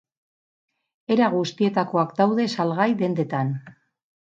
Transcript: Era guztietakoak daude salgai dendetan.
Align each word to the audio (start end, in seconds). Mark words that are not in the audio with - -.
Era 1.17 1.27
guztietakoak 1.35 2.17
daude 2.23 2.49
salgai 2.55 2.91
dendetan. 3.05 3.57